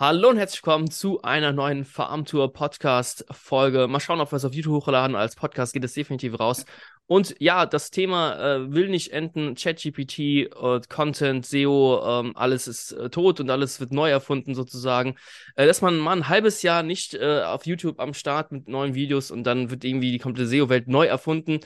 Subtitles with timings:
[0.00, 3.86] Hallo und herzlich willkommen zu einer neuen Farmtour Podcast Folge.
[3.86, 5.14] Mal schauen, ob wir es auf YouTube hochladen.
[5.14, 6.64] Als Podcast geht es definitiv raus.
[7.10, 9.56] Und ja, das Thema äh, will nicht enden.
[9.56, 15.16] ChatGPT, äh, Content, SEO, ähm, alles ist äh, tot und alles wird neu erfunden sozusagen.
[15.56, 18.94] Äh, dass man mal ein halbes Jahr nicht äh, auf YouTube am Start mit neuen
[18.94, 21.58] Videos und dann wird irgendwie die komplette SEO-Welt neu erfunden.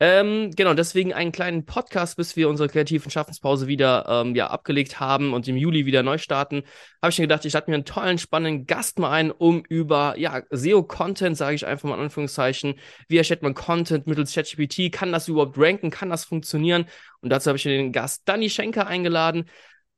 [0.00, 4.98] Ähm, genau, deswegen einen kleinen Podcast, bis wir unsere kreativen Schaffenspause wieder ähm, ja, abgelegt
[4.98, 6.64] haben und im Juli wieder neu starten.
[7.00, 10.18] Habe ich mir gedacht, ich lade mir einen tollen, spannenden Gast mal ein, um über
[10.18, 12.74] ja, SEO-Content, sage ich einfach mal in Anführungszeichen,
[13.06, 15.90] wie erstellt man Content mittels ChatGPT, kann das überhaupt ranken?
[15.90, 16.86] Kann das funktionieren?
[17.20, 19.48] Und dazu habe ich den Gast Danny Schenker eingeladen.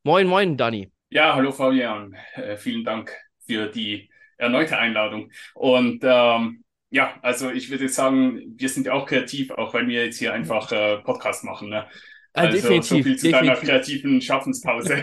[0.03, 0.91] Moin, moin, Danny.
[1.11, 2.17] Ja, hallo Fabian.
[2.35, 3.13] Äh, vielen Dank
[3.47, 5.31] für die erneute Einladung.
[5.55, 10.19] Und ähm, ja, also ich würde sagen, wir sind auch kreativ, auch wenn wir jetzt
[10.19, 11.69] hier einfach äh, Podcast machen.
[11.69, 11.87] Ne?
[12.33, 13.33] Äh, also definitiv, so viel zu definitiv.
[13.33, 15.03] deiner kreativen Schaffenspause.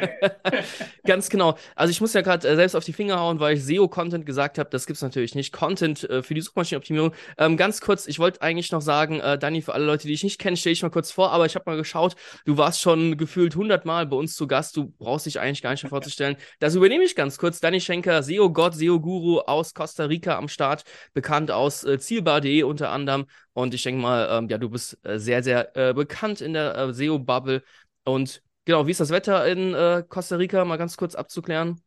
[1.06, 1.58] Ganz genau.
[1.76, 4.58] Also ich muss ja gerade äh, selbst auf die Finger hauen, weil ich SEO-Content gesagt
[4.58, 4.70] habe.
[4.70, 5.52] Das gibt es natürlich nicht.
[5.52, 7.14] Content äh, für die Suchmaschinenoptimierung.
[7.38, 10.24] Ähm, ganz kurz, ich wollte eigentlich noch sagen, äh, Dani, für alle Leute, die ich
[10.24, 13.18] nicht kenne, stelle ich mal kurz vor, aber ich habe mal geschaut, du warst schon
[13.18, 14.78] gefühlt 100 Mal bei uns zu Gast.
[14.78, 16.38] Du brauchst dich eigentlich gar nicht mehr vorzustellen.
[16.60, 17.60] Das übernehme ich ganz kurz.
[17.60, 20.84] Dani Schenker, SEO-Gott, SEO-Guru aus Costa Rica am Start,
[21.14, 23.26] bekannt aus äh, zielbar.de unter anderem
[23.58, 26.76] und ich denke mal, ähm, ja, du bist äh, sehr, sehr äh, bekannt in der
[26.78, 27.64] äh, SEO-Bubble.
[28.06, 30.64] Und genau, wie ist das Wetter in äh, Costa Rica?
[30.64, 31.82] Mal ganz kurz abzuklären.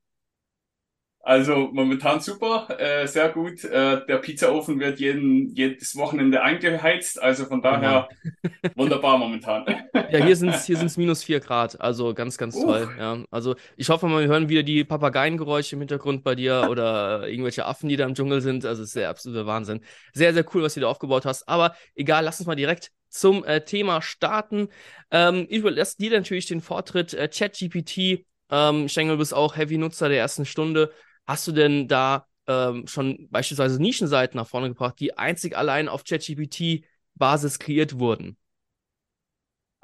[1.23, 3.63] Also momentan super, äh, sehr gut.
[3.63, 8.09] Äh, der Pizzaofen wird jeden, jedes Wochenende eingeheizt, also von daher
[8.75, 9.67] wunderbar momentan.
[10.11, 12.65] Ja, hier sind es hier sind's minus 4 Grad, also ganz, ganz uh.
[12.65, 12.89] toll.
[12.99, 13.23] Ja.
[13.31, 17.67] Also ich hoffe mal, wir hören wieder die Papageiengeräusche im Hintergrund bei dir oder irgendwelche
[17.67, 18.65] Affen, die da im Dschungel sind.
[18.65, 19.81] Also es ist der absolute Wahnsinn.
[20.15, 21.47] Sehr, sehr cool, was du da aufgebaut hast.
[21.47, 24.69] Aber egal, lass uns mal direkt zum äh, Thema starten.
[25.11, 27.13] Ähm, ich überlasse dir natürlich den Vortritt.
[27.13, 30.93] Äh, ChatGPT, ähm, ich denke, du bist auch Heavy-Nutzer der ersten Stunde.
[31.31, 36.03] Hast du denn da ähm, schon beispielsweise Nischenseiten nach vorne gebracht, die einzig allein auf
[36.03, 38.37] ChatGPT-Basis kreiert wurden?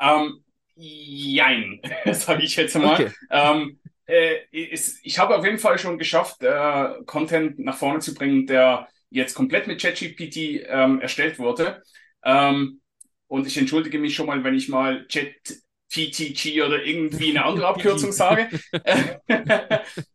[0.00, 0.42] Ähm,
[0.74, 1.80] jein,
[2.12, 2.94] sage ich jetzt mal.
[2.94, 3.12] Okay.
[3.30, 8.12] Ähm, äh, ist, ich habe auf jeden Fall schon geschafft, äh, Content nach vorne zu
[8.12, 11.80] bringen, der jetzt komplett mit ChatGPT ähm, erstellt wurde.
[12.24, 12.80] Ähm,
[13.28, 18.10] und ich entschuldige mich schon mal, wenn ich mal ChatGPT oder irgendwie eine andere Abkürzung
[18.10, 18.48] sage.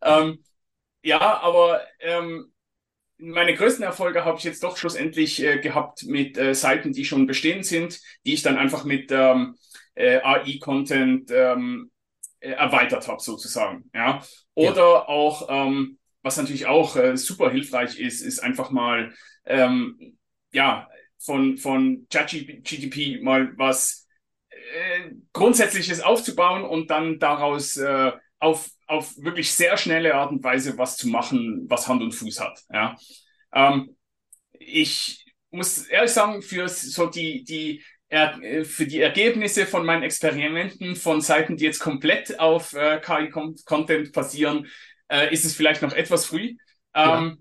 [0.04, 0.44] ähm,
[1.04, 2.52] ja, aber ähm,
[3.18, 7.28] meine größten Erfolge habe ich jetzt doch schlussendlich äh, gehabt mit äh, Seiten, die schon
[7.28, 9.56] bestehend sind, die ich dann einfach mit ähm,
[9.94, 11.92] äh, AI-Content ähm,
[12.40, 13.90] äh, erweitert habe, sozusagen.
[13.94, 14.24] Ja.
[14.56, 15.08] Oder ja.
[15.08, 19.14] auch, ähm, was natürlich auch äh, super hilfreich ist, ist einfach mal
[19.46, 20.18] ähm,
[20.52, 20.88] ja
[21.20, 24.08] von, von ChatGPT mal was
[24.50, 28.12] äh, Grundsätzliches aufzubauen und dann daraus äh,
[28.42, 32.42] auf auf wirklich sehr schnelle Art und Weise was zu machen, was Hand und Fuß
[32.42, 32.60] hat.
[32.72, 32.98] Ja.
[33.54, 33.96] Ähm,
[34.52, 40.98] ich muss ehrlich sagen, für so die, die, er, für die Ergebnisse von meinen Experimenten
[40.98, 44.68] von Seiten, die jetzt komplett auf äh, KI-Content basieren,
[45.08, 46.58] äh, ist es vielleicht noch etwas früh.
[46.94, 47.38] Ähm, ja.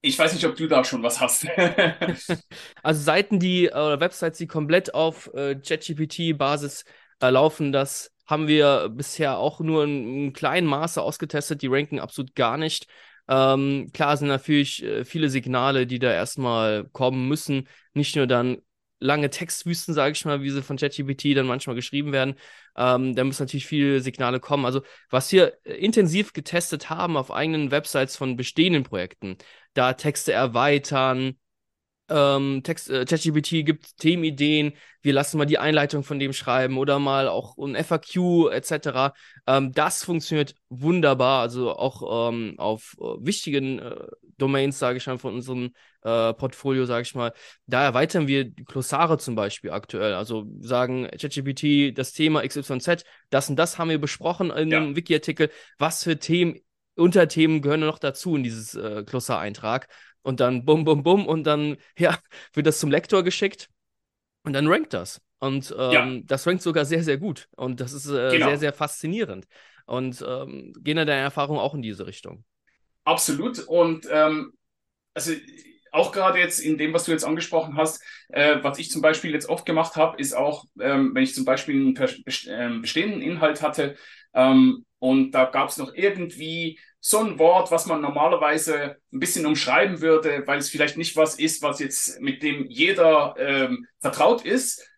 [0.00, 1.46] Ich weiß nicht, ob du da schon was hast.
[2.82, 6.84] also Seiten, die oder Websites, die komplett auf äh, ChatGPT-Basis
[7.20, 11.62] äh, laufen, das haben wir bisher auch nur in einem kleinen Maße ausgetestet.
[11.62, 12.86] Die ranken absolut gar nicht.
[13.28, 17.68] Ähm, klar sind natürlich äh, viele Signale, die da erstmal kommen müssen.
[17.94, 18.58] Nicht nur dann
[19.00, 22.36] lange Textwüsten, sage ich mal, wie sie von ChatGPT dann manchmal geschrieben werden.
[22.76, 24.64] Ähm, da müssen natürlich viele Signale kommen.
[24.64, 29.36] Also, was wir äh, intensiv getestet haben auf eigenen Websites von bestehenden Projekten,
[29.74, 31.36] da Texte erweitern,
[32.08, 36.98] ähm, Text, äh, ChatGPT gibt Themenideen, wir lassen mal die Einleitung von dem schreiben oder
[36.98, 39.14] mal auch ein FAQ etc.
[39.46, 44.06] Ähm, das funktioniert wunderbar, also auch ähm, auf äh, wichtigen äh,
[44.36, 47.32] Domains, sage ich mal, von unserem äh, Portfolio, sage ich mal.
[47.66, 50.14] Da erweitern wir die Glossare zum Beispiel aktuell.
[50.14, 54.78] Also sagen ChatGPT das Thema XYZ, das und das haben wir besprochen in ja.
[54.78, 55.50] einem Wiki-Artikel.
[55.78, 56.60] Was für Themen
[56.96, 59.88] Unterthemen gehören noch dazu in dieses äh, Glossar-Eintrag
[60.24, 62.18] und dann bum, bum, bum und dann, ja,
[62.52, 63.68] wird das zum Lektor geschickt
[64.42, 65.20] und dann rankt das.
[65.38, 66.20] Und ähm, ja.
[66.24, 67.48] das rankt sogar sehr, sehr gut.
[67.56, 68.46] Und das ist äh, genau.
[68.48, 69.46] sehr, sehr faszinierend.
[69.86, 72.44] Und ähm, gehen da deine Erfahrungen auch in diese Richtung?
[73.04, 73.58] Absolut.
[73.58, 74.54] Und ähm,
[75.12, 75.32] also
[75.92, 79.32] auch gerade jetzt in dem, was du jetzt angesprochen hast, äh, was ich zum Beispiel
[79.32, 81.94] jetzt oft gemacht habe, ist auch, ähm, wenn ich zum Beispiel einen
[82.48, 83.96] ähm, bestehenden Inhalt hatte
[84.32, 89.44] ähm, und da gab es noch irgendwie so ein Wort, was man normalerweise ein bisschen
[89.44, 94.46] umschreiben würde, weil es vielleicht nicht was ist, was jetzt mit dem jeder ähm, vertraut
[94.46, 94.88] ist,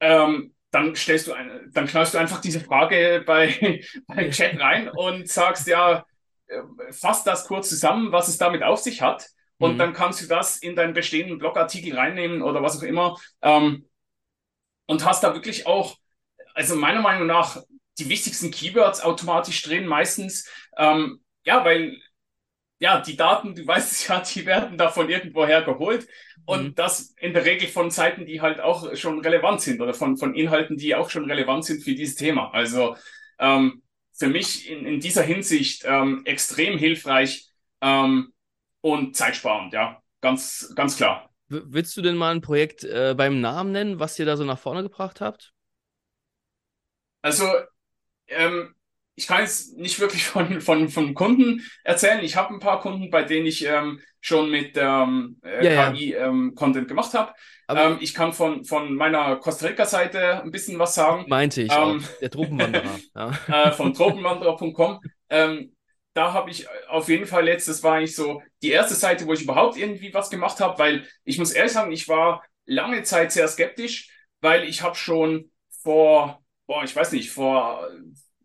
[0.00, 4.88] ähm, dann stellst du eine, dann knallst du einfach diese Frage bei, beim Chat rein
[4.88, 6.04] und sagst ja,
[6.48, 9.28] äh, fass das kurz zusammen, was es damit auf sich hat.
[9.58, 9.78] Und mhm.
[9.78, 13.20] dann kannst du das in deinen bestehenden Blogartikel reinnehmen oder was auch immer.
[13.40, 13.88] Ähm,
[14.86, 15.96] und hast da wirklich auch,
[16.54, 17.62] also meiner Meinung nach,
[18.00, 20.50] die wichtigsten Keywords automatisch drin, meistens.
[20.76, 22.00] Ähm, ja, weil
[22.82, 26.08] ja, die Daten, du weißt es ja, die werden da von irgendwoher geholt.
[26.44, 26.74] Und mhm.
[26.74, 30.34] das in der Regel von Seiten, die halt auch schon relevant sind oder von, von
[30.34, 32.50] Inhalten, die auch schon relevant sind für dieses Thema.
[32.52, 32.96] Also
[33.38, 37.48] ähm, für mich in, in dieser Hinsicht ähm, extrem hilfreich
[37.80, 38.32] ähm,
[38.80, 41.30] und zeitsparend, ja, ganz, ganz klar.
[41.48, 44.44] W willst du denn mal ein Projekt äh, beim Namen nennen, was ihr da so
[44.44, 45.52] nach vorne gebracht habt?
[47.20, 47.46] Also,
[48.26, 48.74] ähm,
[49.14, 52.22] ich kann jetzt nicht wirklich von, von, von Kunden erzählen.
[52.22, 56.12] Ich habe ein paar Kunden, bei denen ich ähm, schon mit ähm, äh, ja, KI
[56.12, 56.28] ja.
[56.28, 57.32] Ähm, Content gemacht habe.
[57.68, 61.24] Ähm, ich kann von, von meiner Costa Rica-Seite ein bisschen was sagen.
[61.28, 62.18] Meinte ich ähm, auch.
[62.20, 62.98] Der Tropenwanderer.
[63.14, 63.30] ja.
[63.48, 65.00] äh, von tropenwanderer.com.
[65.30, 65.74] Ähm,
[66.14, 69.32] da habe ich auf jeden Fall jetzt, das war eigentlich so die erste Seite, wo
[69.32, 73.32] ich überhaupt irgendwie was gemacht habe, weil ich muss ehrlich sagen, ich war lange Zeit
[73.32, 74.10] sehr skeptisch,
[74.42, 75.50] weil ich habe schon
[75.82, 77.88] vor, boah, ich weiß nicht, vor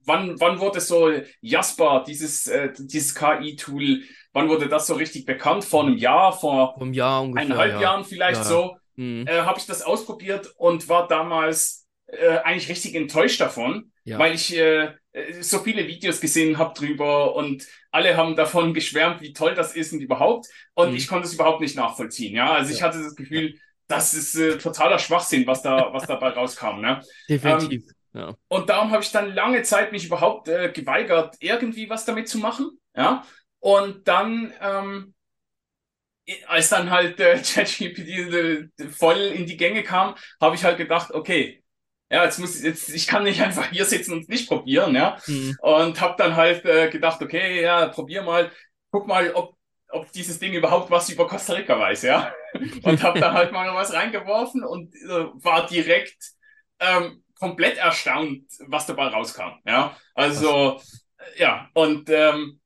[0.08, 1.12] wann, wann wurde so
[1.42, 5.66] Jasper, dieses, äh, dieses KI-Tool, wann wurde das so richtig bekannt?
[5.66, 7.82] Vor einem Jahr, vor einem Jahr ungefähr, eineinhalb ja.
[7.82, 8.44] Jahren vielleicht ja.
[8.44, 9.28] so, mhm.
[9.28, 14.18] äh, habe ich das ausprobiert und war damals äh, eigentlich richtig enttäuscht davon, ja.
[14.18, 14.94] weil ich äh,
[15.42, 19.92] so viele Videos gesehen habe drüber und alle haben davon geschwärmt, wie toll das ist
[19.94, 20.48] und überhaupt.
[20.74, 20.96] Und mhm.
[20.96, 22.36] ich konnte es überhaupt nicht nachvollziehen.
[22.36, 23.56] Ja, also ich hatte das Gefühl,
[23.88, 26.82] das ist äh, totaler Schwachsinn, was da, was dabei rauskam.
[26.82, 27.02] Ne?
[27.28, 27.84] Definitiv.
[27.88, 28.36] Ähm, ja.
[28.48, 32.40] Und darum habe ich dann lange Zeit mich überhaupt äh, geweigert, irgendwie was damit zu
[32.40, 32.80] machen.
[32.96, 33.24] Ja.
[33.60, 35.14] Und dann, ähm,
[36.48, 41.12] als dann halt äh, ChatGPT äh, voll in die Gänge kam, habe ich halt gedacht,
[41.12, 41.64] okay,
[42.10, 45.18] ja, jetzt muss ich jetzt, ich kann nicht einfach hier sitzen und nicht probieren, ja.
[45.28, 45.58] Mhm.
[45.62, 48.52] Und habe dann halt äh, gedacht, okay, ja, probier mal,
[48.92, 49.58] guck mal, ob
[49.90, 52.34] ob dieses Ding überhaupt was über Costa Rica weiß, ja.
[52.84, 56.18] Und habe dann halt mal was reingeworfen und äh, war direkt
[56.80, 59.60] ähm, komplett erstaunt, was dabei rauskam.
[59.66, 60.82] Ja, also
[61.38, 62.60] ja, und ähm,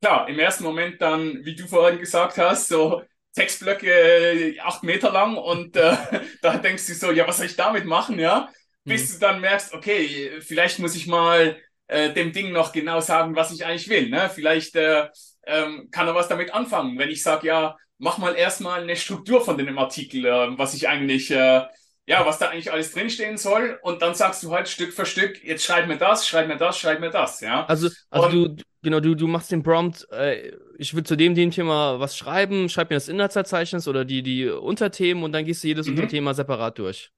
[0.00, 3.02] klar, im ersten Moment dann, wie du vorhin gesagt hast, so
[3.34, 5.96] Textblöcke acht Meter lang und äh,
[6.42, 8.48] da denkst du so, ja, was soll ich damit machen, ja?
[8.84, 9.14] Bis mhm.
[9.14, 11.56] du dann merkst, okay, vielleicht muss ich mal
[11.86, 14.08] äh, dem Ding noch genau sagen, was ich eigentlich will.
[14.08, 14.30] Ne?
[14.32, 15.08] Vielleicht äh,
[15.46, 19.44] ähm, kann er was damit anfangen, wenn ich sage, ja, mach mal erstmal eine Struktur
[19.44, 21.64] von dem Artikel, äh, was ich eigentlich äh,
[22.10, 23.78] ja, was da eigentlich alles drinstehen soll.
[23.82, 26.76] Und dann sagst du halt Stück für Stück, jetzt schreib mir das, schreib mir das,
[26.76, 27.64] schreib mir das, ja.
[27.66, 31.52] Also, also du, genau, du, du machst den Prompt, äh, ich will zu dem, dem
[31.52, 35.68] Thema was schreiben, schreib mir das Inhaltsverzeichnis oder die, die Unterthemen und dann gehst du
[35.68, 35.94] jedes mhm.
[35.94, 37.12] Unterthema separat durch.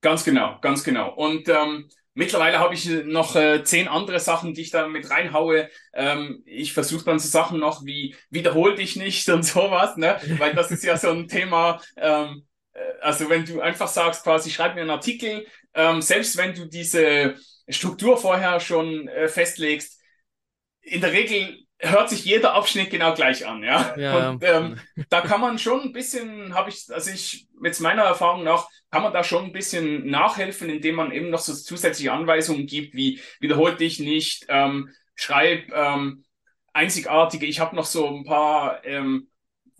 [0.00, 1.12] Ganz genau, ganz genau.
[1.12, 5.70] Und ähm, Mittlerweile habe ich noch äh, zehn andere Sachen, die ich da mit reinhaue.
[5.94, 10.16] Ähm, ich versuche dann so Sachen noch wie wiederhol dich nicht und sowas, ne?
[10.38, 12.49] Weil das ist ja so ein Thema, ähm, äh,
[13.00, 17.36] also wenn du einfach sagst, quasi schreib mir einen Artikel, ähm, selbst wenn du diese
[17.68, 20.00] Struktur vorher schon äh, festlegst,
[20.82, 23.96] in der Regel hört sich jeder Abschnitt genau gleich an, ja.
[23.96, 24.30] ja.
[24.30, 24.78] Und ähm,
[25.08, 29.02] da kann man schon ein bisschen, habe ich, also ich mit meiner Erfahrung nach, kann
[29.02, 33.20] man da schon ein bisschen nachhelfen, indem man eben noch so zusätzliche Anweisungen gibt, wie
[33.40, 36.24] wiederholt dich nicht, ähm, schreib ähm,
[36.72, 37.46] einzigartige.
[37.46, 39.28] Ich habe noch so ein paar ähm,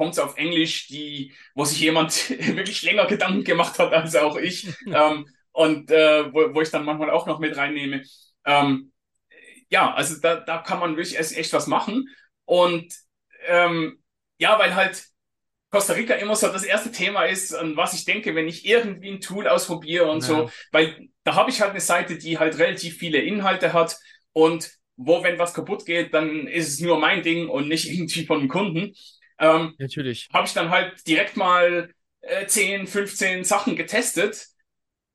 [0.01, 4.39] kommt es auf Englisch, die, wo sich jemand wirklich länger Gedanken gemacht hat als auch
[4.39, 4.67] ich.
[4.87, 8.03] ähm, und äh, wo, wo ich dann manchmal auch noch mit reinnehme.
[8.47, 8.93] Ähm,
[9.69, 12.09] ja, also da, da kann man wirklich echt was machen.
[12.47, 12.95] Und
[13.47, 14.03] ähm,
[14.39, 15.05] ja, weil halt
[15.71, 19.11] Costa Rica immer so das erste Thema ist, an was ich denke, wenn ich irgendwie
[19.11, 20.29] ein Tool ausprobiere und ja.
[20.29, 23.99] so, weil da habe ich halt eine Seite, die halt relativ viele Inhalte hat
[24.33, 28.25] und wo, wenn was kaputt geht, dann ist es nur mein Ding und nicht irgendwie
[28.25, 28.95] von einem Kunden.
[29.41, 30.29] Ähm, Natürlich.
[30.33, 34.47] Habe ich dann halt direkt mal äh, 10, 15 Sachen getestet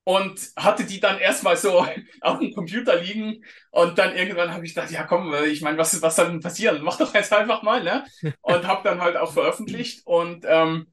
[0.04, 1.86] und hatte die dann erstmal so
[2.22, 5.78] auf dem Computer liegen und dann irgendwann habe ich gedacht, ja komm, äh, ich meine,
[5.78, 6.82] was, was soll denn passieren?
[6.84, 8.04] Mach doch jetzt einfach mal, ne?
[8.42, 10.88] Und habe dann halt auch veröffentlicht und ähm,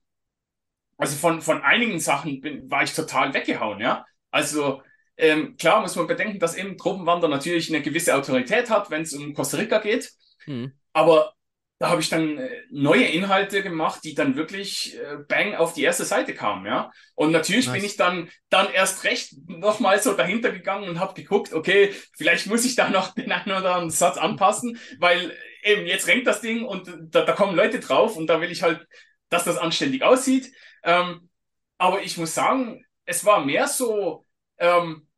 [0.96, 4.04] also von, von einigen Sachen bin, war ich total weggehauen, ja.
[4.30, 4.82] Also
[5.16, 9.12] ähm, klar muss man bedenken, dass eben Gruppenwander natürlich eine gewisse Autorität hat, wenn es
[9.12, 10.12] um Costa Rica geht.
[10.46, 10.72] Mhm.
[10.92, 11.34] Aber
[11.82, 15.82] da habe ich dann äh, neue Inhalte gemacht, die dann wirklich äh, bang auf die
[15.82, 16.92] erste Seite kamen, ja.
[17.16, 17.74] Und natürlich nice.
[17.74, 22.46] bin ich dann dann erst recht nochmal so dahinter gegangen und habe geguckt, okay, vielleicht
[22.46, 26.40] muss ich da noch den einen oder anderen Satz anpassen, weil eben jetzt renkt das
[26.40, 28.86] Ding und da, da kommen Leute drauf und da will ich halt,
[29.28, 30.52] dass das anständig aussieht.
[30.84, 31.30] Ähm,
[31.78, 34.24] aber ich muss sagen, es war mehr so
[34.58, 35.08] ähm,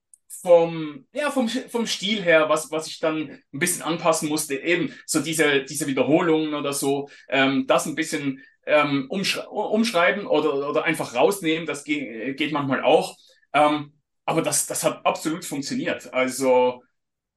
[0.42, 4.94] vom, ja, vom, vom Stil her, was, was ich dann ein bisschen anpassen musste, eben
[5.06, 10.84] so diese, diese Wiederholungen oder so, ähm, das ein bisschen ähm, umschre umschreiben oder, oder
[10.84, 13.16] einfach rausnehmen, das ge geht manchmal auch.
[13.52, 13.92] Ähm,
[14.24, 16.12] aber das, das hat absolut funktioniert.
[16.12, 16.82] Also,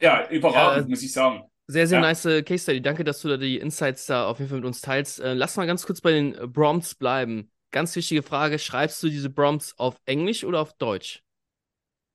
[0.02, 1.44] ja, überragend, ja, muss ich sagen.
[1.68, 2.02] Sehr, sehr ja.
[2.02, 2.82] nice äh, Case Study.
[2.82, 5.20] Danke, dass du da die Insights da auf jeden Fall mit uns teilst.
[5.20, 7.52] Äh, lass mal ganz kurz bei den äh, Prompts bleiben.
[7.72, 11.24] Ganz wichtige Frage: Schreibst du diese Prompts auf Englisch oder auf Deutsch?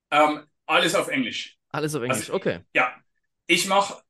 [0.09, 1.57] Ähm, alles auf Englisch.
[1.69, 2.59] Alles auf Englisch, also, okay.
[2.73, 2.93] Ja,
[3.47, 4.03] ich mache,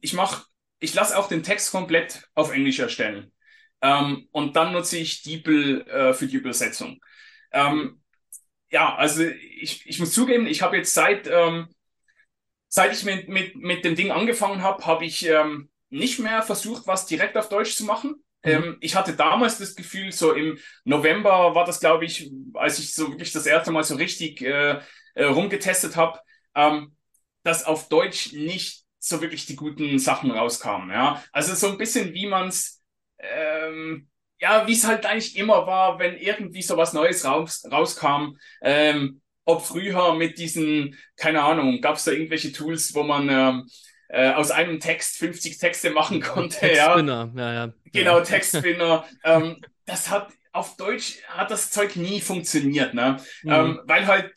[0.00, 0.46] ich mach,
[0.78, 3.32] ich lasse auch den Text komplett auf Englisch erstellen.
[3.82, 7.00] Ähm, und dann nutze ich DeepL äh, für die Übersetzung.
[7.52, 8.02] Ähm,
[8.70, 11.68] ja, also ich, ich muss zugeben, ich habe jetzt seit, ähm,
[12.68, 16.86] seit ich mit, mit, mit dem Ding angefangen habe, habe ich ähm, nicht mehr versucht,
[16.86, 18.22] was direkt auf Deutsch zu machen.
[18.44, 18.50] Mhm.
[18.50, 22.94] Ähm, ich hatte damals das Gefühl, so im November war das, glaube ich, als ich
[22.94, 24.80] so wirklich das erste Mal so richtig äh,
[25.14, 26.18] äh, rumgetestet habe,
[26.54, 26.96] ähm,
[27.42, 30.90] dass auf Deutsch nicht so wirklich die guten Sachen rauskamen.
[30.90, 31.22] Ja?
[31.32, 32.82] Also so ein bisschen wie man es,
[33.18, 38.36] ähm, ja, wie es halt eigentlich immer war, wenn irgendwie so was Neues raus, rauskam.
[38.62, 43.68] Ähm, ob früher mit diesen, keine Ahnung, gab es da irgendwelche Tools, wo man ähm,
[44.08, 46.58] äh, aus einem Text 50 Texte machen konnte.
[46.58, 47.66] Textspinner, ja, ja.
[47.66, 47.72] ja.
[47.92, 49.04] Genau, Textspinner.
[49.24, 53.18] ähm, das hat auf Deutsch hat das Zeug nie funktioniert, ne?
[53.42, 53.52] Mhm.
[53.52, 54.32] Ähm, weil halt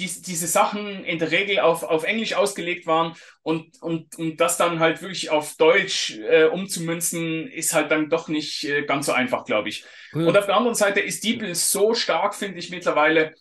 [0.00, 4.56] die, diese Sachen in der Regel auf, auf Englisch ausgelegt waren und, und, und das
[4.56, 9.12] dann halt wirklich auf Deutsch äh, umzumünzen, ist halt dann doch nicht äh, ganz so
[9.12, 9.84] einfach, glaube ich.
[10.12, 10.28] Mhm.
[10.28, 13.34] Und auf der anderen Seite ist DeepL so stark, finde ich mittlerweile,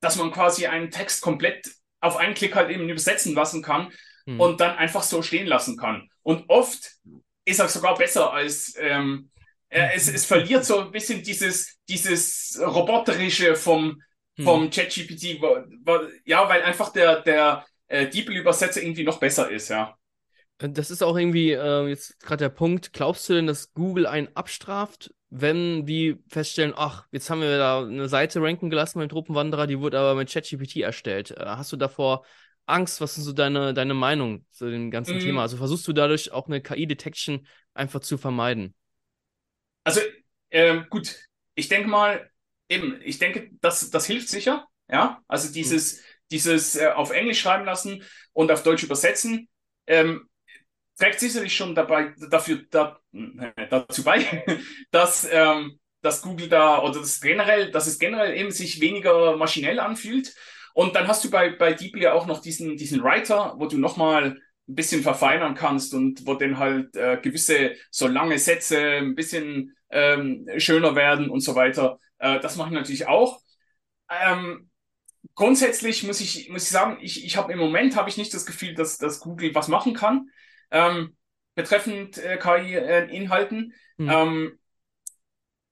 [0.00, 1.70] dass man quasi einen Text komplett
[2.00, 3.92] auf einen Klick halt eben übersetzen lassen kann
[4.26, 4.40] mhm.
[4.40, 6.08] und dann einfach so stehen lassen kann.
[6.22, 6.92] Und oft
[7.44, 9.30] ist er sogar besser als ähm,
[9.68, 14.02] äh, es, es verliert so ein bisschen dieses, dieses Roboterische vom,
[14.36, 14.44] hm.
[14.44, 15.40] vom ChatGPT,
[16.24, 19.96] ja, weil einfach der, der äh, DeepL-Übersetzer irgendwie noch besser ist, ja.
[20.58, 22.94] Das ist auch irgendwie äh, jetzt gerade der Punkt.
[22.94, 27.82] Glaubst du denn, dass Google einen abstraft, wenn die feststellen, ach, jetzt haben wir da
[27.82, 31.32] eine Seite ranken gelassen beim Tropenwanderer, die wurde aber mit ChatGPT erstellt.
[31.32, 32.24] Äh, hast du davor
[32.64, 33.00] Angst?
[33.00, 35.20] Was ist so deine, deine Meinung zu dem ganzen mm.
[35.20, 35.42] Thema?
[35.42, 38.74] Also versuchst du dadurch auch eine KI-Detection einfach zu vermeiden?
[39.84, 40.00] Also,
[40.48, 41.16] äh, gut,
[41.54, 42.30] ich denke mal,
[42.68, 44.66] eben, ich denke, das, das hilft sicher.
[44.88, 46.00] Ja, also dieses, mhm.
[46.30, 49.48] dieses äh, auf Englisch schreiben lassen und auf Deutsch übersetzen,
[49.86, 50.28] ähm,
[50.98, 54.44] trägt sicherlich schon dabei, dafür, da, äh, dazu bei,
[54.90, 59.80] dass, ähm, dass Google da oder das generell, dass es generell eben sich weniger maschinell
[59.80, 60.34] anfühlt.
[60.74, 63.78] Und dann hast du bei, bei DeepL ja auch noch diesen, diesen Writer, wo du
[63.78, 64.36] nochmal
[64.68, 69.74] ein bisschen verfeinern kannst und wo dann halt äh, gewisse so lange Sätze ein bisschen
[69.90, 71.98] ähm, schöner werden und so weiter.
[72.18, 73.40] Äh, das mache ich natürlich auch.
[74.08, 74.70] Ähm,
[75.34, 78.46] grundsätzlich muss ich, muss ich sagen, ich, ich habe im Moment habe ich nicht das
[78.46, 80.30] Gefühl, dass, dass Google was machen kann
[80.70, 81.16] ähm,
[81.54, 83.74] betreffend äh, KI-Inhalten.
[83.98, 84.08] Hm.
[84.08, 84.58] Ähm,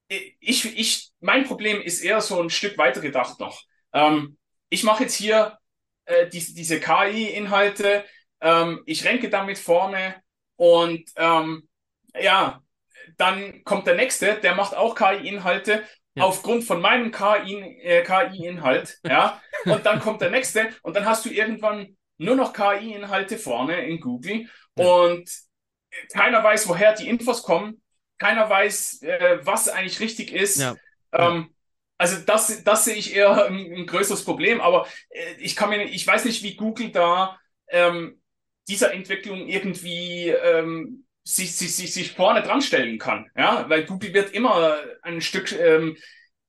[0.08, 3.62] ich, ich, mein Problem ist eher so ein Stück weiter gedacht noch.
[3.92, 5.58] Ähm, ich mache jetzt hier
[6.04, 8.04] äh, die, diese KI-Inhalte,
[8.40, 10.16] ähm, ich renke damit vorne
[10.56, 11.68] und ähm,
[12.14, 12.62] ja,
[13.16, 16.24] dann kommt der nächste, der macht auch KI-Inhalte ja.
[16.24, 19.40] aufgrund von meinem KI-Inhalt, äh, KI ja.
[19.64, 24.00] Und dann kommt der nächste und dann hast du irgendwann nur noch KI-Inhalte vorne in
[24.00, 24.84] Google ja.
[24.84, 25.28] und
[26.12, 27.82] keiner weiß, woher die Infos kommen,
[28.18, 30.60] keiner weiß, äh, was eigentlich richtig ist.
[30.60, 30.76] Ja.
[31.12, 31.54] Ähm,
[31.98, 35.84] also das, das sehe ich eher ein, ein größeres Problem, aber äh, ich kann mir,
[35.84, 38.20] ich weiß nicht, wie Google da ähm,
[38.68, 43.30] dieser Entwicklung irgendwie ähm, sich, sich, sich, sich vorne dran stellen kann.
[43.36, 45.96] Ja, weil Google wird immer ein Stück ähm,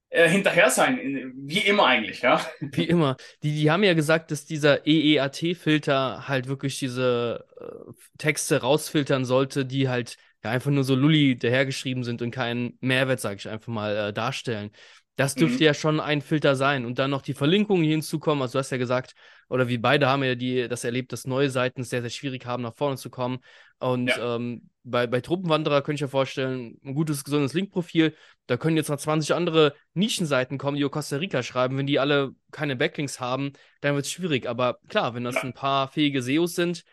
[0.09, 2.45] äh, hinterher sein, wie immer eigentlich, ja.
[2.59, 3.17] Wie immer.
[3.43, 9.65] Die, die haben ja gesagt, dass dieser EEAT-Filter halt wirklich diese äh, Texte rausfiltern sollte,
[9.65, 13.71] die halt ja, einfach nur so Lulli dahergeschrieben sind und keinen Mehrwert, sage ich einfach
[13.71, 14.71] mal, äh, darstellen.
[15.15, 15.63] Das dürfte mhm.
[15.63, 16.85] ja schon ein Filter sein.
[16.85, 18.41] Und dann noch die Verlinkungen hier hinzukommen.
[18.41, 19.15] Also du hast ja gesagt,
[19.49, 22.45] oder wir beide haben ja die, das erlebt, dass neue Seiten es sehr, sehr schwierig
[22.45, 23.39] haben, nach vorne zu kommen.
[23.79, 24.35] Und ja.
[24.35, 28.15] ähm, bei, bei Truppenwanderer könnte ich mir vorstellen, ein gutes, gesundes Linkprofil.
[28.47, 31.77] Da können jetzt noch 20 andere Nischenseiten kommen, die über Costa Rica schreiben.
[31.77, 34.47] Wenn die alle keine Backlinks haben, dann wird es schwierig.
[34.47, 35.41] Aber klar, wenn das ja.
[35.41, 36.83] ein paar fähige SEOs sind,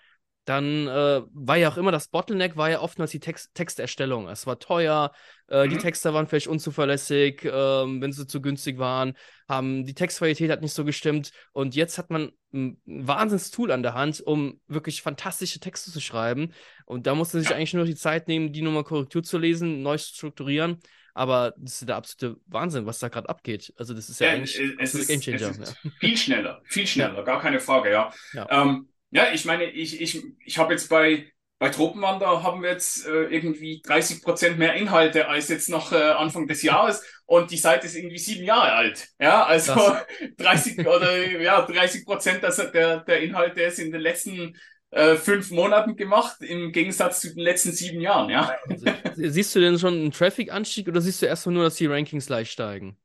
[0.45, 4.29] dann äh, war ja auch immer das Bottleneck, war ja oftmals die Text Texterstellung.
[4.29, 5.13] Es war teuer,
[5.49, 5.71] äh, mhm.
[5.71, 9.15] die Texte waren vielleicht unzuverlässig, äh, wenn sie zu günstig waren,
[9.49, 11.31] haben die Textqualität hat nicht so gestimmt.
[11.53, 16.53] Und jetzt hat man ein Wahnsinnstool an der Hand, um wirklich fantastische Texte zu schreiben.
[16.87, 19.83] Und da muss man sich eigentlich nur die Zeit nehmen, die nochmal Korrektur zu lesen,
[19.83, 20.81] neu zu strukturieren.
[21.15, 23.73] aber das ist der absolute Wahnsinn, was da gerade abgeht.
[23.77, 27.23] Also das ist ja, ja eigentlich es ist, es ist viel schneller, viel schneller, ja.
[27.23, 28.13] gar keine Frage, ja.
[28.33, 32.71] Ja, ähm, ja ich meine, ich, ich, ich habe jetzt bei, bei Tropenwander haben wir
[32.71, 37.51] jetzt äh, irgendwie 30 Prozent mehr Inhalte als jetzt noch äh, Anfang des Jahres und
[37.53, 39.09] die Seite ist irgendwie sieben Jahre alt.
[39.21, 40.05] Ja, also das.
[40.39, 44.57] 30 oder ja 30 Prozent der, der Inhalte ist in den letzten
[44.93, 48.55] äh, fünf Monaten gemacht, im Gegensatz zu den letzten sieben Jahren, ja.
[48.69, 52.29] Also, siehst du denn schon einen Traffic-Anstieg oder siehst du erstmal nur, dass die Rankings
[52.29, 52.99] leicht steigen?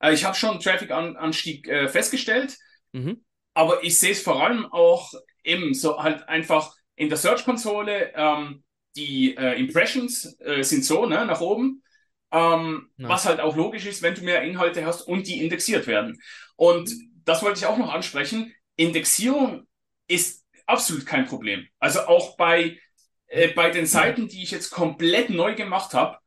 [0.00, 2.58] Äh, ich habe schon einen Traffic-Anstieg äh, festgestellt,
[2.92, 3.24] mhm.
[3.54, 5.12] Aber ich sehe es vor allem auch
[5.44, 8.62] eben so halt einfach in der Search-Konsole, ähm,
[8.96, 11.82] die äh, Impressions äh, sind so, ne, nach oben.
[12.30, 13.10] Ähm, nice.
[13.10, 16.20] Was halt auch logisch ist, wenn du mehr Inhalte hast und die indexiert werden.
[16.56, 16.90] Und
[17.24, 18.54] das wollte ich auch noch ansprechen.
[18.76, 19.66] Indexierung
[20.08, 21.66] ist absolut kein Problem.
[21.78, 22.78] Also auch bei,
[23.26, 26.18] äh, bei den Seiten, die ich jetzt komplett neu gemacht habe,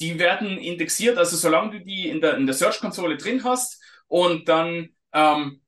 [0.00, 4.48] die werden indexiert, also solange du die in der, in der Search-Konsole drin hast und
[4.48, 5.60] dann ähm,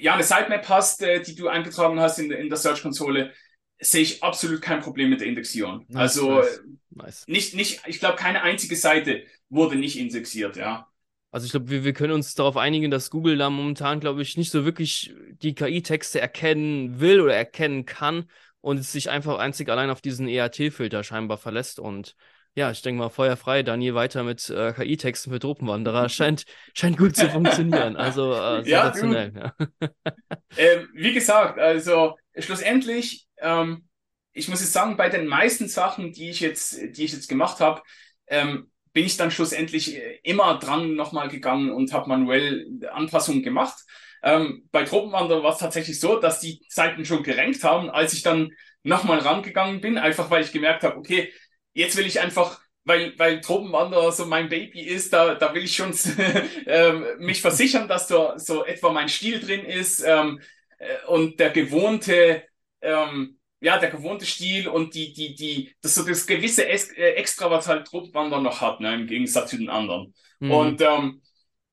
[0.00, 3.32] ja eine Sitemap hast, äh, die du eingetragen hast in, in der Search-Konsole,
[3.80, 5.84] sehe ich absolut kein Problem mit der Indexierung.
[5.88, 7.24] Nice, also nice, nice.
[7.26, 10.88] nicht, nicht, ich glaube, keine einzige Seite wurde nicht indexiert, ja.
[11.30, 14.36] Also ich glaube, wir, wir können uns darauf einigen, dass Google da momentan, glaube ich,
[14.36, 15.12] nicht so wirklich
[15.42, 18.28] die KI-Texte erkennen will oder erkennen kann
[18.60, 21.80] und es sich einfach einzig allein auf diesen EAT-Filter scheinbar verlässt.
[21.80, 22.14] Und
[22.54, 26.44] ja, ich denke mal, feuerfrei, Daniel weiter mit äh, KI-Texten für Tropenwanderer scheint,
[26.74, 27.96] scheint gut zu funktionieren.
[27.96, 29.32] Also äh, sensationell.
[29.34, 29.88] Ja, ja.
[30.56, 33.88] ähm, wie gesagt, also schlussendlich, ähm,
[34.32, 37.60] ich muss jetzt sagen, bei den meisten Sachen, die ich jetzt, die ich jetzt gemacht
[37.60, 37.82] habe,
[38.28, 43.76] ähm, bin ich dann schlussendlich äh, immer dran nochmal gegangen und habe manuell Anpassungen gemacht.
[44.22, 48.22] Ähm, bei Tropenwander war es tatsächlich so, dass die Seiten schon gerankt haben, als ich
[48.22, 48.52] dann
[48.84, 51.32] nochmal rangegangen bin, einfach weil ich gemerkt habe, okay,
[51.74, 55.76] jetzt will ich einfach, weil, weil Tropenwanderer so mein Baby ist, da, da will ich
[55.76, 55.94] schon
[56.66, 60.40] ähm, mich versichern, dass da so etwa mein Stil drin ist ähm,
[60.78, 62.42] äh, und der gewohnte
[62.80, 67.12] ähm, ja, der gewohnte Stil und die, die, die, das so das gewisse es äh,
[67.12, 70.14] Extra, was halt Truppwander noch hat, ne, im Gegensatz zu den anderen.
[70.38, 70.50] Mhm.
[70.50, 71.22] Und ähm,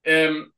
[0.06, 0.54] ähm,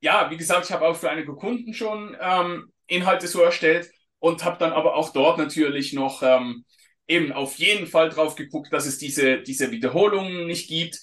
[0.00, 4.44] ja, wie gesagt, ich habe auch für einige Kunden schon ähm, Inhalte so erstellt und
[4.44, 6.64] habe dann aber auch dort natürlich noch ähm,
[7.06, 11.00] eben auf jeden Fall drauf geguckt, dass es diese, diese Wiederholungen nicht gibt.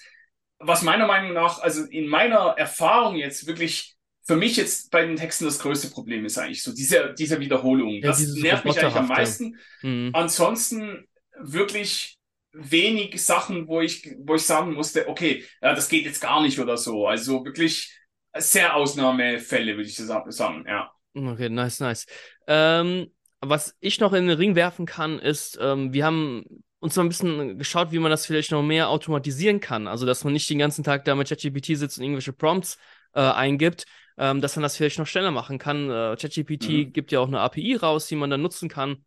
[0.59, 5.15] Was meiner Meinung nach, also in meiner Erfahrung jetzt wirklich für mich jetzt bei den
[5.15, 7.95] Texten das größte Problem ist eigentlich so diese, diese Wiederholung.
[7.95, 9.57] Ja, das nervt mich eigentlich am meisten.
[9.81, 10.11] Mhm.
[10.13, 11.07] Ansonsten
[11.39, 12.17] wirklich
[12.53, 16.59] wenig Sachen, wo ich, wo ich sagen musste, okay, ja, das geht jetzt gar nicht
[16.59, 17.07] oder so.
[17.07, 17.97] Also wirklich
[18.37, 20.91] sehr Ausnahmefälle, würde ich sagen, ja.
[21.13, 22.05] Okay, nice, nice.
[22.47, 23.11] Ähm,
[23.41, 27.09] was ich noch in den Ring werfen kann, ist, ähm, wir haben uns noch ein
[27.09, 29.87] bisschen geschaut, wie man das vielleicht noch mehr automatisieren kann.
[29.87, 32.77] Also, dass man nicht den ganzen Tag da mit ChatGPT sitzt und irgendwelche Prompts
[33.13, 33.85] äh, eingibt,
[34.17, 35.89] ähm, dass man das vielleicht noch schneller machen kann.
[35.89, 36.93] Äh, ChatGPT mhm.
[36.93, 39.05] gibt ja auch eine API raus, die man dann nutzen kann.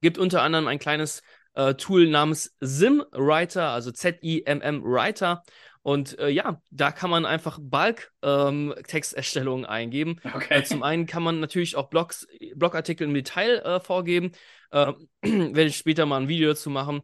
[0.00, 1.22] Gibt unter anderem ein kleines
[1.54, 5.42] äh, Tool namens SimWriter, also Z-I-M-M Writer.
[5.86, 10.16] Und äh, ja, da kann man einfach Bulk-Texterstellungen ähm, eingeben.
[10.34, 10.58] Okay.
[10.58, 14.32] Äh, zum einen kann man natürlich auch Blogs, Blogartikel im Detail äh, vorgeben.
[14.72, 17.02] Äh, werde ich später mal ein Video dazu machen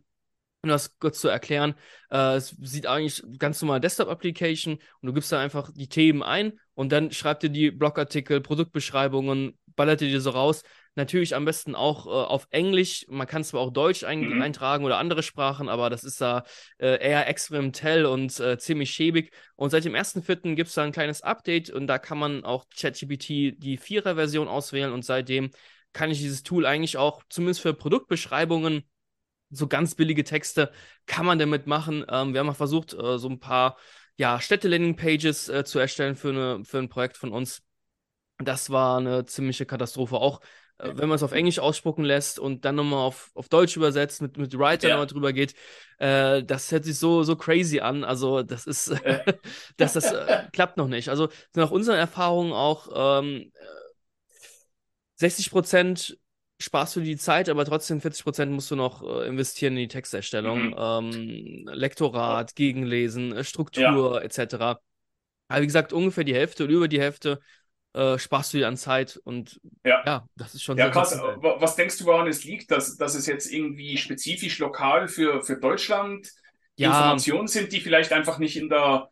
[0.65, 1.75] um das kurz zu erklären,
[2.11, 6.53] äh, es sieht eigentlich ganz normal Desktop-Application und du gibst da einfach die Themen ein
[6.75, 10.63] und dann schreibt dir die Blogartikel, Produktbeschreibungen, ballert dir so raus.
[10.95, 13.07] Natürlich am besten auch äh, auf Englisch.
[13.09, 14.43] Man kann zwar auch Deutsch ein mhm.
[14.43, 16.45] eintragen oder andere Sprachen, aber das ist da
[16.79, 19.33] äh, eher experimentell und äh, ziemlich schäbig.
[19.57, 20.55] Und seit dem 1.4.
[20.55, 24.93] gibt es da ein kleines Update und da kann man auch ChatGPT die 4er-Version auswählen
[24.93, 25.51] und seitdem
[25.95, 28.85] kann ich dieses Tool eigentlich auch zumindest für Produktbeschreibungen
[29.53, 30.73] so ganz billige Texte
[31.07, 32.05] kann man damit machen.
[32.09, 33.77] Ähm, wir haben mal versucht, äh, so ein paar
[34.17, 37.63] ja, Städte-Landing-Pages äh, zu erstellen für, eine, für ein Projekt von uns.
[38.39, 40.17] Das war eine ziemliche Katastrophe.
[40.17, 40.41] Auch
[40.79, 44.37] wenn man es auf Englisch ausspucken lässt und dann nochmal auf, auf Deutsch übersetzt, mit,
[44.37, 44.95] mit Writer ja.
[44.95, 45.55] nochmal drüber geht,
[45.99, 48.05] äh, das hört sich so, so crazy an.
[48.05, 48.93] Also, das ist,
[49.77, 51.09] das, das äh, klappt noch nicht.
[51.09, 53.53] Also, nach unseren Erfahrungen auch ähm,
[55.17, 56.19] 60 Prozent
[56.59, 60.69] sparst du die Zeit, aber trotzdem 40% musst du noch äh, investieren in die Texterstellung.
[60.69, 60.75] Mhm.
[60.79, 64.21] Ähm, Lektorat, Gegenlesen, äh, Struktur ja.
[64.21, 64.81] etc.
[65.49, 67.41] Aber wie gesagt, ungefähr die Hälfte oder über die Hälfte
[67.95, 71.19] äh, sparst du dir an Zeit und ja, ja das ist schon Ja, krass.
[71.19, 75.59] Was denkst du, woran es liegt, dass, dass es jetzt irgendwie spezifisch lokal für, für
[75.59, 76.31] Deutschland
[76.77, 76.89] ja.
[76.89, 79.11] Informationen sind, die vielleicht einfach nicht in der,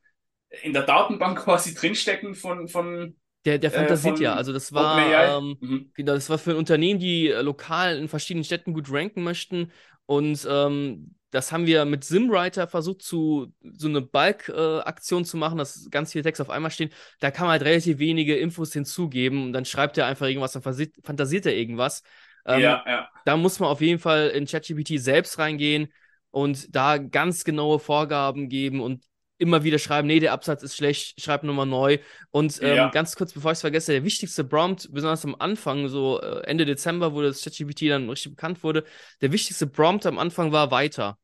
[0.63, 3.17] in der Datenbank quasi drinstecken von, von
[3.47, 4.35] der, der fantasiert äh, ja.
[4.35, 5.91] Also das war, ähm, mhm.
[5.95, 9.73] genau, das war für ein Unternehmen, die lokal in verschiedenen Städten gut ranken möchten.
[10.07, 15.59] Und ähm, das haben wir mit Simwriter versucht, zu so eine Bulk-Aktion äh, zu machen,
[15.59, 16.91] dass ganz viele Texte auf einmal stehen.
[17.21, 20.63] Da kann man halt relativ wenige Infos hinzugeben und dann schreibt er einfach irgendwas, dann
[21.03, 22.03] fantasiert er irgendwas.
[22.47, 23.09] Ähm, ja, ja.
[23.25, 25.93] Da muss man auf jeden Fall in ChatGPT selbst reingehen
[26.31, 29.05] und da ganz genaue Vorgaben geben und
[29.41, 31.99] immer wieder schreiben, nee, der Absatz ist schlecht, schreib nochmal neu.
[32.31, 32.91] Und ähm, ja.
[32.91, 36.65] ganz kurz, bevor ich es vergesse, der wichtigste Prompt, besonders am Anfang, so äh, Ende
[36.65, 38.85] Dezember, wo das ChatGPT dann richtig bekannt wurde,
[39.21, 41.19] der wichtigste Prompt am Anfang war weiter.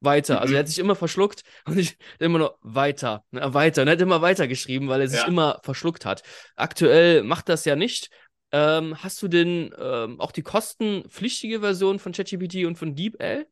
[0.00, 0.40] Weiter.
[0.40, 0.70] Also er hat mhm.
[0.70, 3.82] sich immer verschluckt und ich immer nur weiter, ne, weiter.
[3.82, 5.28] Und er hat immer weiter geschrieben, weil er sich ja.
[5.28, 6.22] immer verschluckt hat.
[6.56, 8.10] Aktuell macht das ja nicht.
[8.50, 13.46] Ähm, hast du denn ähm, auch die kostenpflichtige Version von ChatGPT und von DeepL?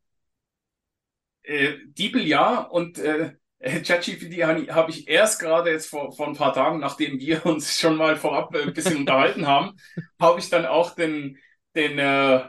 [1.43, 6.55] Äh, DeepL ja und äh, ChatGPT habe ich erst gerade jetzt vor, vor ein paar
[6.55, 9.77] Tagen, nachdem wir uns schon mal vorab ein bisschen unterhalten haben,
[10.21, 11.37] habe ich dann auch den,
[11.75, 12.41] den, äh,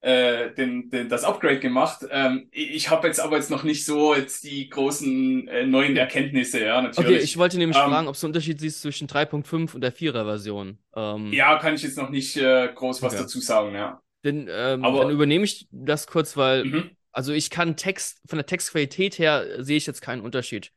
[0.00, 2.04] äh, den, den, das Upgrade gemacht.
[2.10, 6.64] Ähm, ich habe jetzt aber jetzt noch nicht so jetzt die großen äh, neuen Erkenntnisse,
[6.64, 7.10] ja, natürlich.
[7.10, 9.94] Okay, ich wollte nämlich ähm, fragen, ob es einen Unterschied siehst zwischen 3.5 und der
[9.94, 10.78] 4er Version.
[10.94, 13.22] Ähm, ja, kann ich jetzt noch nicht äh, groß was okay.
[13.22, 14.00] dazu sagen, ja.
[14.24, 16.90] Denn, ähm, aber, dann übernehme ich das kurz, weil mhm.
[17.16, 20.70] Also ich kann Text, von der Textqualität her sehe ich jetzt keinen Unterschied.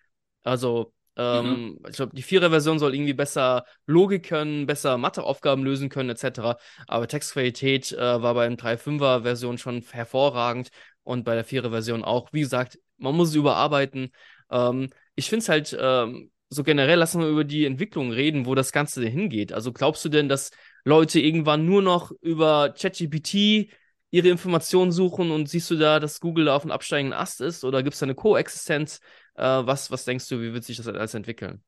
[0.43, 1.79] Also, ähm, mhm.
[1.89, 6.55] ich glaube, die Vierer-Version soll irgendwie besser Logik können, besser Matheaufgaben lösen können, etc.
[6.87, 10.69] Aber Textqualität äh, war bei der 3.5er-Version schon hervorragend
[11.03, 12.31] und bei der Vierer-Version auch.
[12.31, 14.13] Wie gesagt, man muss es überarbeiten.
[14.49, 18.55] Ähm, ich finde es halt ähm, so generell, lassen wir über die Entwicklung reden, wo
[18.55, 19.51] das Ganze hingeht.
[19.51, 20.51] Also glaubst du denn, dass
[20.85, 23.73] Leute irgendwann nur noch über ChatGPT
[24.11, 27.63] ihre Informationen suchen und siehst du da, dass Google da auf einem absteigenden Ast ist
[27.63, 28.99] oder gibt es da eine Koexistenz?
[29.35, 31.63] Äh, was, was denkst du, wie wird sich das alles entwickeln?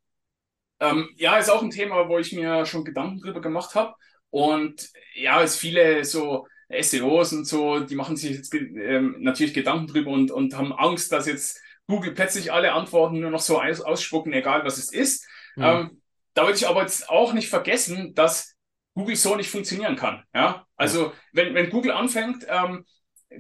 [0.80, 3.94] Ähm, ja, ist auch ein Thema, wo ich mir schon Gedanken drüber gemacht habe.
[4.32, 9.88] Und ja, es viele so SEOs und so, die machen sich jetzt ähm, natürlich Gedanken
[9.88, 13.82] drüber und, und haben Angst, dass jetzt Google plötzlich alle Antworten nur noch so aus,
[13.82, 15.28] ausspucken, egal was es ist.
[15.56, 15.64] Mhm.
[15.64, 16.02] Ähm,
[16.34, 18.51] da würde ich aber jetzt auch nicht vergessen, dass
[18.94, 20.24] Google so nicht funktionieren kann.
[20.34, 20.66] Ja?
[20.76, 22.86] Also wenn, wenn Google anfängt, ähm,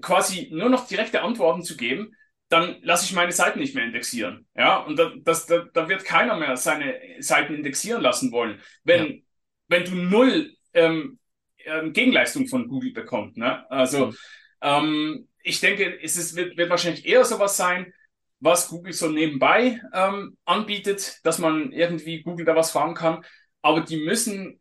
[0.01, 2.15] quasi nur noch direkte Antworten zu geben,
[2.51, 4.45] dann lasse ich meine Seiten nicht mehr indexieren.
[4.55, 8.59] Ja, und da, das, da, da wird keiner mehr seine Seiten indexieren lassen wollen.
[8.83, 9.19] Wenn, ja.
[9.67, 11.17] wenn du null ähm,
[11.65, 13.37] ähm, Gegenleistung von Google bekommst.
[13.37, 13.69] Ne?
[13.69, 14.17] Also mhm.
[14.61, 17.93] ähm, ich denke, es ist, wird, wird wahrscheinlich eher sowas sein,
[18.39, 23.23] was Google so nebenbei ähm, anbietet, dass man irgendwie Google da was fragen kann.
[23.61, 24.60] Aber die müssen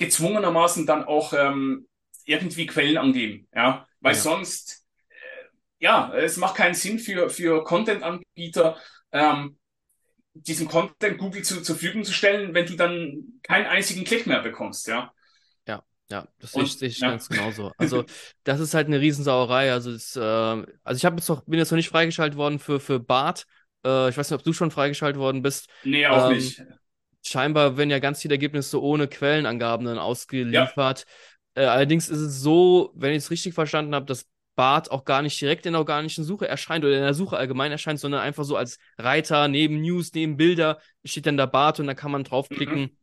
[0.00, 1.86] gezwungenermaßen dann auch ähm,
[2.24, 4.20] irgendwie Quellen angeben, ja, weil ja.
[4.20, 5.14] sonst, äh,
[5.78, 8.78] ja, es macht keinen Sinn für, für Content-Anbieter,
[9.12, 9.58] ähm,
[10.32, 14.40] diesen Content Google zu, zur Verfügung zu stellen, wenn du dann keinen einzigen Klick mehr
[14.40, 15.12] bekommst, ja.
[15.68, 17.10] Ja, ja, das sehe ich, ja.
[17.10, 17.72] ganz genauso.
[17.76, 18.04] Also,
[18.44, 19.70] das ist halt eine Riesensauerei.
[19.70, 23.00] Also, das, äh, also ich jetzt noch, bin jetzt noch nicht freigeschaltet worden für, für
[23.00, 23.44] Bart.
[23.84, 25.68] Äh, ich weiß nicht, ob du schon freigeschaltet worden bist.
[25.84, 26.62] Nee, auch ähm, nicht
[27.24, 31.06] scheinbar werden ja ganz viele Ergebnisse ohne Quellenangaben dann ausgeliefert.
[31.56, 31.62] Ja.
[31.62, 35.22] Äh, allerdings ist es so, wenn ich es richtig verstanden habe, dass Bart auch gar
[35.22, 38.44] nicht direkt in der organischen Suche erscheint oder in der Suche allgemein erscheint, sondern einfach
[38.44, 42.24] so als Reiter neben News, neben Bilder steht dann da Bart und da kann man
[42.24, 42.80] draufklicken.
[42.80, 42.96] Mhm.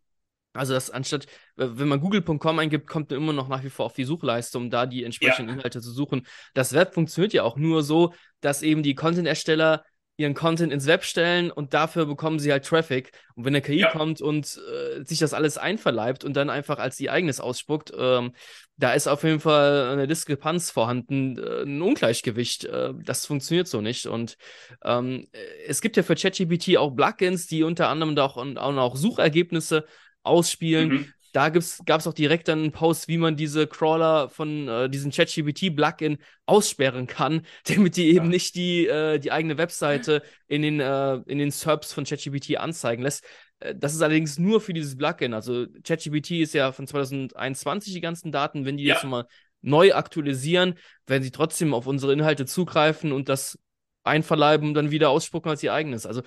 [0.54, 3.94] Also das anstatt, wenn man google.com eingibt, kommt man immer noch nach wie vor auf
[3.94, 5.56] die Suchleiste, um da die entsprechenden ja.
[5.56, 6.26] Inhalte zu suchen.
[6.54, 9.84] Das Web funktioniert ja auch nur so, dass eben die Content-Ersteller
[10.18, 13.12] ihren Content ins Web stellen und dafür bekommen sie halt Traffic.
[13.36, 13.92] Und wenn eine KI ja.
[13.92, 18.34] kommt und äh, sich das alles einverleibt und dann einfach als ihr eigenes ausspuckt, ähm,
[18.78, 22.66] da ist auf jeden Fall eine Diskrepanz vorhanden, äh, ein Ungleichgewicht.
[22.66, 24.08] Äh, das funktioniert so nicht.
[24.08, 24.38] Und
[24.84, 25.28] ähm,
[25.68, 29.86] es gibt ja für ChatGPT auch Plugins, die unter anderem da auch, auch Suchergebnisse
[30.24, 30.90] ausspielen.
[30.90, 31.62] Mhm da gab
[32.00, 37.06] es auch direkt dann einen Post, wie man diese Crawler von äh, diesem ChatGPT-Plugin aussperren
[37.06, 38.32] kann, damit die eben ja.
[38.32, 43.04] nicht die, äh, die eigene Webseite in den, äh, in den SERPs von ChatGPT anzeigen
[43.04, 43.24] lässt.
[43.60, 45.36] Äh, das ist allerdings nur für dieses Plugin.
[45.36, 48.66] Also ChatGPT ist ja von 2021 die ganzen Daten.
[48.66, 48.96] Wenn die ja.
[48.96, 49.28] jetzt nochmal
[49.62, 50.74] neu aktualisieren,
[51.06, 53.60] werden sie trotzdem auf unsere Inhalte zugreifen und das
[54.04, 56.08] einverleiben und dann wieder ausspucken als ihr eigenes.
[56.08, 56.24] Also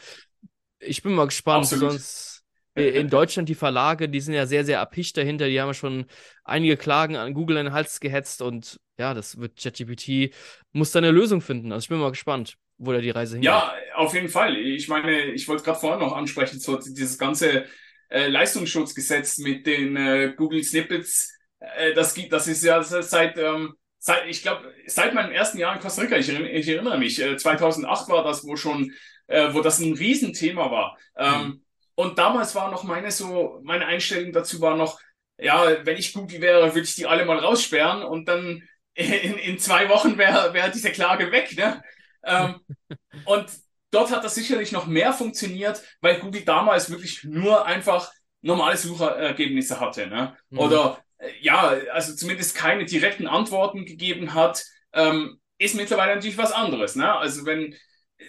[0.78, 1.90] ich bin mal gespannt, Absolut.
[1.90, 2.39] sonst
[2.74, 5.48] in Deutschland die Verlage, die sind ja sehr, sehr erpicht dahinter.
[5.48, 6.06] Die haben ja schon
[6.44, 10.34] einige Klagen an Google in den Hals gehetzt und ja, das wird ChatGPT,
[10.72, 11.72] muss da eine Lösung finden.
[11.72, 13.46] Also ich bin mal gespannt, wo da die Reise hingeht.
[13.46, 14.56] Ja, auf jeden Fall.
[14.56, 17.64] Ich meine, ich wollte es gerade vorhin noch ansprechen, so dieses ganze
[18.08, 21.36] äh, Leistungsschutzgesetz mit den äh, Google Snippets.
[21.58, 25.74] Äh, das gibt, das ist ja seit, ähm, seit ich glaube, seit meinem ersten Jahr
[25.74, 28.92] in Costa Rica, ich, ich erinnere mich, 2008 äh, war das, wo schon,
[29.26, 30.98] äh, wo das ein Riesenthema war.
[31.16, 31.60] Ähm, mhm
[32.00, 34.98] und damals war noch meine so, meine Einstellung dazu war noch,
[35.38, 38.62] ja, wenn ich Google wäre, würde ich die alle mal raussperren und dann
[38.94, 41.82] in, in zwei Wochen wäre wär diese Klage weg, ne?
[42.24, 42.60] Ähm,
[43.26, 43.50] und
[43.90, 48.10] dort hat das sicherlich noch mehr funktioniert, weil Google damals wirklich nur einfach
[48.40, 50.06] normale Suchergebnisse hatte.
[50.06, 50.34] Ne?
[50.48, 50.58] Mhm.
[50.58, 56.52] Oder äh, ja, also zumindest keine direkten Antworten gegeben hat, ähm, ist mittlerweile natürlich was
[56.52, 56.96] anderes.
[56.96, 57.14] Ne?
[57.14, 57.74] Also wenn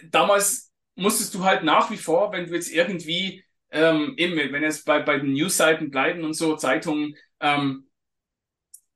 [0.09, 4.85] damals musstest du halt nach wie vor, wenn du jetzt irgendwie ähm, eben, wenn jetzt
[4.85, 7.87] bei, bei den Newsseiten bleiben und so, Zeitungen, ähm,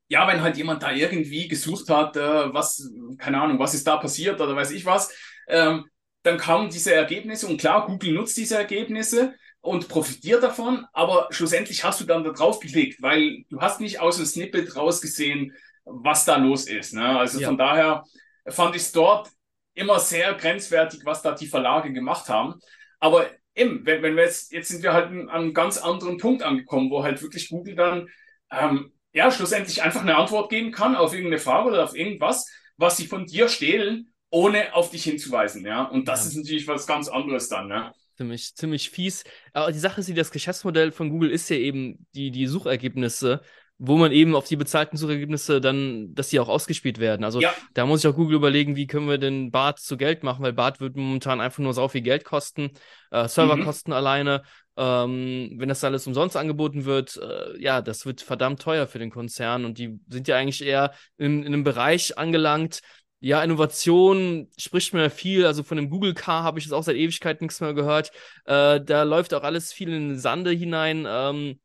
[0.07, 3.97] ja, wenn halt jemand da irgendwie gesucht hat, äh, was, keine Ahnung, was ist da
[3.97, 5.13] passiert oder weiß ich was,
[5.47, 5.85] ähm,
[6.23, 11.83] dann kamen diese Ergebnisse und klar, Google nutzt diese Ergebnisse und profitiert davon, aber schlussendlich
[11.83, 15.53] hast du dann da drauf geklickt, weil du hast nicht aus dem Snippet rausgesehen,
[15.85, 16.93] was da los ist.
[16.93, 17.17] Ne?
[17.17, 17.47] Also ja.
[17.47, 18.03] von daher
[18.47, 19.29] fand ich es dort
[19.73, 22.59] immer sehr grenzwertig, was da die Verlage gemacht haben.
[22.99, 26.43] Aber eben, wenn, wenn wir jetzt, jetzt sind wir halt an einem ganz anderen Punkt
[26.43, 28.09] angekommen, wo halt wirklich Google dann
[28.51, 32.97] ähm, ja schlussendlich einfach eine Antwort geben kann auf irgendeine Frage oder auf irgendwas, was
[32.97, 35.65] sie von dir stehlen, ohne auf dich hinzuweisen.
[35.65, 36.29] Ja, und das ja.
[36.29, 37.67] ist natürlich was ganz anderes dann.
[37.67, 37.91] Ne?
[38.17, 39.23] Ziemlich, ziemlich fies.
[39.53, 43.41] Aber die Sache ist, das Geschäftsmodell von Google ist ja eben die, die Suchergebnisse
[43.77, 47.25] wo man eben auf die bezahlten Suchergebnisse dann, dass die auch ausgespielt werden.
[47.25, 47.53] Also ja.
[47.73, 50.53] da muss ich auch Google überlegen, wie können wir den Bart zu Geld machen, weil
[50.53, 52.71] Bart wird momentan einfach nur so viel Geld kosten,
[53.11, 53.97] äh, Serverkosten mhm.
[53.97, 54.43] alleine.
[54.77, 59.09] Ähm, wenn das alles umsonst angeboten wird, äh, ja, das wird verdammt teuer für den
[59.09, 62.81] Konzern und die sind ja eigentlich eher in, in einem Bereich angelangt,
[63.19, 65.47] ja, Innovation spricht mir viel.
[65.47, 68.11] Also von dem Google Car habe ich jetzt auch seit Ewigkeit nichts mehr gehört.
[68.45, 71.07] Äh, da läuft auch alles viel in den Sande hinein.
[71.09, 71.59] Ähm,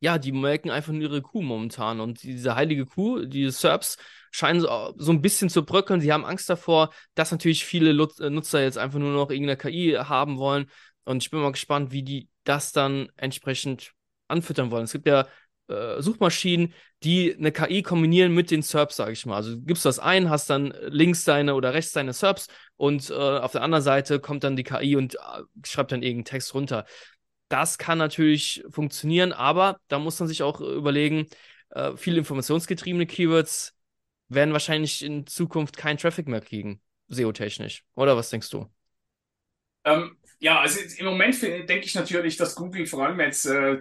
[0.00, 2.00] ja, die melken einfach nur ihre Kuh momentan.
[2.00, 3.96] Und diese heilige Kuh, die Serbs,
[4.30, 6.00] scheinen so, so ein bisschen zu bröckeln.
[6.00, 9.96] Sie haben Angst davor, dass natürlich viele äh, Nutzer jetzt einfach nur noch irgendeine KI
[9.98, 10.66] haben wollen.
[11.04, 13.92] Und ich bin mal gespannt, wie die das dann entsprechend
[14.28, 14.84] anfüttern wollen.
[14.84, 15.26] Es gibt ja
[15.68, 19.36] äh, Suchmaschinen, die eine KI kombinieren mit den SERPs, sage ich mal.
[19.36, 23.14] Also du gibst das ein, hast dann links deine oder rechts deine SERPs und äh,
[23.14, 25.18] auf der anderen Seite kommt dann die KI und äh,
[25.64, 26.84] schreibt dann irgendeinen Text runter
[27.48, 31.26] das kann natürlich funktionieren, aber da muss man sich auch überlegen,
[31.70, 33.76] äh, viele informationsgetriebene Keywords
[34.28, 37.84] werden wahrscheinlich in Zukunft keinen Traffic mehr kriegen, SEO-technisch.
[37.94, 38.68] Oder was denkst du?
[39.84, 43.78] Ähm, ja, also im Moment denke ich natürlich, dass Google vor allem jetzt äh,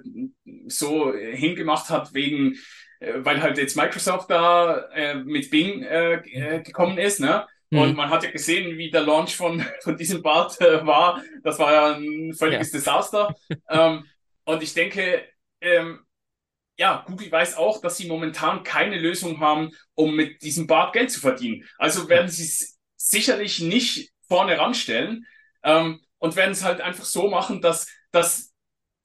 [0.68, 2.56] so hingemacht hat, wegen,
[3.00, 7.48] äh, weil halt jetzt Microsoft da äh, mit Bing äh, äh, gekommen ist, ne?
[7.72, 7.96] Und mhm.
[7.96, 11.24] man hat ja gesehen, wie der Launch von, von diesem Bart äh, war.
[11.44, 12.80] Das war ja ein völliges ja.
[12.80, 13.36] Desaster.
[13.70, 14.06] ähm,
[14.44, 15.26] und ich denke,
[15.62, 16.00] ähm,
[16.78, 21.10] ja, Google weiß auch, dass sie momentan keine Lösung haben, um mit diesem Bart Geld
[21.10, 21.66] zu verdienen.
[21.78, 25.26] Also werden sie es sicherlich nicht vorne ranstellen
[25.64, 28.54] ähm, und werden es halt einfach so machen, dass, dass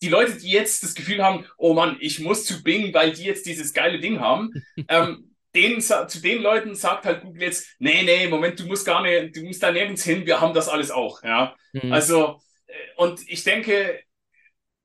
[0.03, 3.25] die Leute, die jetzt das Gefühl haben, oh Mann, ich muss zu Bing, weil die
[3.25, 4.53] jetzt dieses geile Ding haben,
[4.89, 9.03] ähm, den, zu den Leuten sagt halt Google jetzt, nee, nee, Moment, du musst gar
[9.03, 11.57] nicht, du musst da nirgends hin, wir haben das alles auch, ja.
[11.73, 11.93] Mhm.
[11.93, 14.01] Also, äh, und ich denke,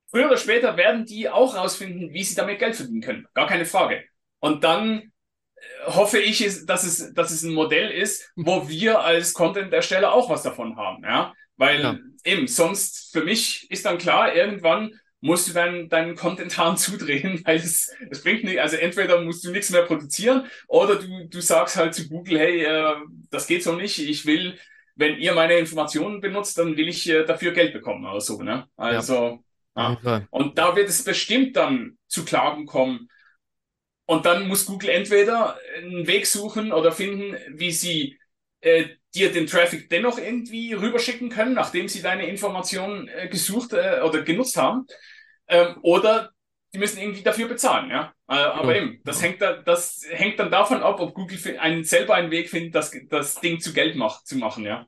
[0.08, 3.28] früher oder später werden die auch rausfinden, wie sie damit Geld verdienen können.
[3.34, 4.04] Gar keine Frage.
[4.40, 5.12] Und dann
[5.56, 10.30] äh, hoffe ich, dass es, dass es ein Modell ist, wo wir als Content-Ersteller auch
[10.30, 11.34] was davon haben, ja.
[11.58, 11.98] Weil ja.
[12.26, 17.58] eben, sonst für mich ist dann klar, irgendwann musst du dann deinen Content-Hahn zudrehen, weil
[17.58, 21.76] es, es bringt nicht, also entweder musst du nichts mehr produzieren oder du, du sagst
[21.78, 22.96] halt zu Google, hey, äh,
[23.32, 24.58] das geht so nicht, ich will,
[24.96, 28.68] wenn ihr meine Informationen benutzt, dann will ich äh, dafür Geld bekommen oder so, ne?
[28.78, 29.44] Also,
[29.76, 29.98] ja.
[30.04, 30.28] ja.
[30.30, 33.10] Und da wird es bestimmt dann zu Klagen kommen.
[34.06, 38.20] Und dann muss Google entweder einen Weg suchen oder finden, wie sie
[38.62, 38.86] äh,
[39.16, 44.22] dir den Traffic dennoch irgendwie rüberschicken können, nachdem sie deine Informationen äh, gesucht äh, oder
[44.22, 44.86] genutzt haben.
[45.48, 46.32] Ähm, oder
[46.76, 48.14] die müssen irgendwie dafür bezahlen, ja.
[48.28, 48.82] Äh, aber ja.
[48.82, 52.50] eben, das, hängt da, das hängt dann davon ab, ob Google einen, selber einen Weg
[52.50, 54.86] findet, das, das Ding zu Geld macht, zu machen, ja.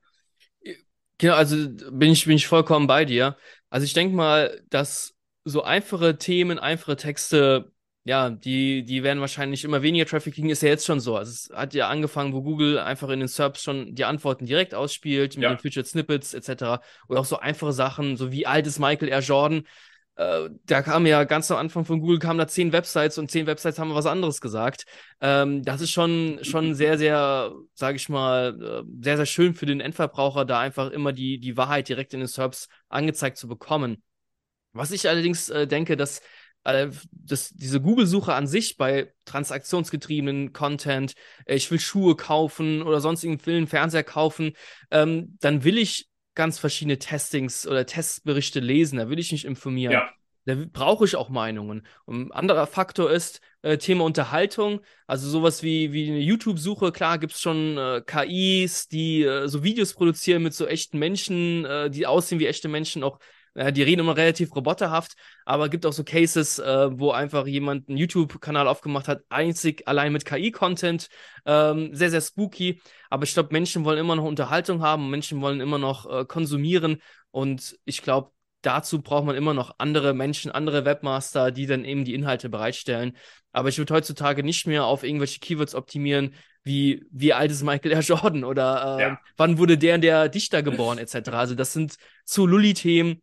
[1.17, 1.55] Genau, also
[1.91, 3.37] bin ich, bin ich vollkommen bei dir.
[3.69, 5.15] Also ich denke mal, dass
[5.45, 7.71] so einfache Themen, einfache Texte,
[8.03, 11.15] ja, die, die werden wahrscheinlich immer weniger Traffic kriegen, ist ja jetzt schon so.
[11.15, 14.75] Also es hat ja angefangen, wo Google einfach in den SERPs schon die Antworten direkt
[14.75, 15.53] ausspielt, mit ja.
[15.53, 16.81] den Featured Snippets etc.
[17.07, 19.21] Oder auch so einfache Sachen, so wie alt ist Michael R.
[19.21, 19.63] Jordan
[20.17, 23.45] äh, da kam ja ganz am Anfang von Google kamen da zehn Websites und zehn
[23.45, 24.85] Websites haben was anderes gesagt.
[25.21, 29.67] Ähm, das ist schon, schon sehr, sehr, sage ich mal, äh, sehr, sehr schön für
[29.67, 34.01] den Endverbraucher, da einfach immer die, die Wahrheit direkt in den SERPs angezeigt zu bekommen.
[34.73, 36.21] Was ich allerdings äh, denke, dass
[36.63, 41.13] äh, das, diese Google-Suche an sich bei transaktionsgetriebenen Content,
[41.45, 44.53] äh, ich will Schuhe kaufen oder sonst irgendeinen Film, Fernseher kaufen,
[44.89, 48.99] ähm, dann will ich ganz verschiedene Testings oder Testberichte lesen.
[48.99, 49.91] Da will ich mich informieren.
[49.91, 50.09] Ja.
[50.45, 51.85] Da brauche ich auch Meinungen.
[52.05, 54.79] Und ein anderer Faktor ist äh, Thema Unterhaltung.
[55.05, 56.93] Also sowas wie, wie eine YouTube-Suche.
[56.93, 61.65] Klar gibt es schon äh, KIs, die äh, so Videos produzieren mit so echten Menschen,
[61.65, 63.19] äh, die aussehen wie echte Menschen, auch
[63.57, 65.15] äh, die reden immer relativ roboterhaft,
[65.45, 70.13] aber gibt auch so Cases, äh, wo einfach jemand einen YouTube-Kanal aufgemacht hat, einzig allein
[70.13, 71.09] mit KI-Content.
[71.45, 72.81] Ähm, sehr, sehr spooky.
[73.09, 77.01] Aber ich glaube, Menschen wollen immer noch Unterhaltung haben, Menschen wollen immer noch äh, konsumieren.
[77.31, 82.05] Und ich glaube, dazu braucht man immer noch andere Menschen, andere Webmaster, die dann eben
[82.05, 83.17] die Inhalte bereitstellen.
[83.51, 87.93] Aber ich würde heutzutage nicht mehr auf irgendwelche Keywords optimieren, wie wie alt ist Michael
[87.93, 88.01] R.
[88.01, 89.19] Jordan oder äh, ja.
[89.37, 91.29] wann wurde der der Dichter geboren etc.
[91.29, 93.21] Also das sind zu Lulli-Themen,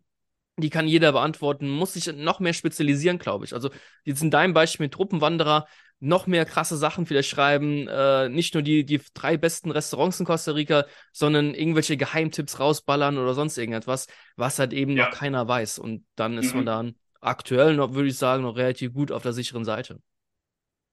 [0.56, 3.54] die kann jeder beantworten, muss sich noch mehr spezialisieren, glaube ich.
[3.54, 3.70] Also
[4.04, 5.66] jetzt in deinem Beispiel mit Truppenwanderer
[6.00, 10.26] noch mehr krasse Sachen vielleicht schreiben, äh, nicht nur die, die drei besten Restaurants in
[10.26, 15.06] Costa Rica, sondern irgendwelche Geheimtipps rausballern oder sonst irgendetwas, was halt eben ja.
[15.06, 15.78] noch keiner weiß.
[15.78, 16.58] Und dann ist mhm.
[16.58, 20.00] man dann aktuell noch, würde ich sagen, noch relativ gut auf der sicheren Seite.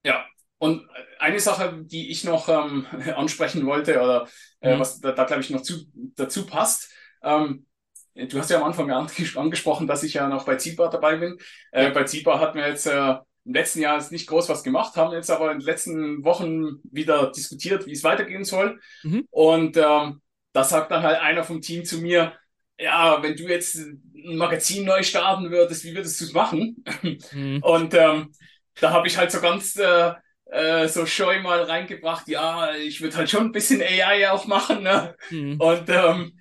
[0.04, 0.24] Ja,
[0.58, 4.28] und eine Sache, die ich noch ähm, ansprechen wollte, oder
[4.60, 4.80] äh, mhm.
[4.80, 5.84] was da, da glaube ich, noch zu,
[6.16, 6.90] dazu passt,
[7.22, 7.66] ähm,
[8.14, 8.90] Du hast ja am Anfang
[9.36, 11.38] angesprochen, dass ich ja noch bei Zipa dabei bin.
[11.70, 14.96] Äh, bei Zipa hatten wir jetzt äh, im letzten Jahr jetzt nicht groß was gemacht,
[14.96, 18.80] haben jetzt aber in den letzten Wochen wieder diskutiert, wie es weitergehen soll.
[19.02, 19.26] Mhm.
[19.30, 20.20] Und ähm,
[20.52, 22.34] da sagt dann halt einer vom Team zu mir,
[22.78, 26.84] ja, wenn du jetzt ein Magazin neu starten würdest, wie würdest du es machen?
[27.32, 27.60] Mhm.
[27.62, 28.32] Und ähm,
[28.80, 30.12] da habe ich halt so ganz äh,
[30.46, 34.82] äh, so scheu mal reingebracht, ja, ich würde halt schon ein bisschen AI auch machen.
[34.82, 35.16] Ne?
[35.30, 35.60] Mhm.
[35.60, 36.38] Und ähm,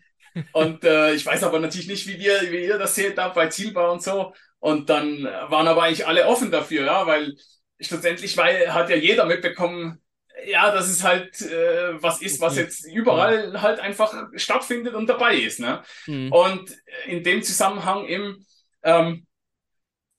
[0.53, 3.47] und äh, ich weiß aber natürlich nicht, wie ihr, wie ihr das seht da bei
[3.47, 4.33] Zielbau und so.
[4.59, 7.33] Und dann waren aber eigentlich alle offen dafür, ja, weil
[7.79, 9.99] schlussendlich weil, hat ja jeder mitbekommen,
[10.45, 15.35] ja, dass es halt äh, was ist, was jetzt überall halt einfach stattfindet und dabei
[15.35, 15.59] ist.
[15.59, 15.83] Ne?
[16.07, 16.31] Mhm.
[16.31, 16.71] Und
[17.05, 18.45] in dem Zusammenhang eben
[18.83, 19.25] ähm,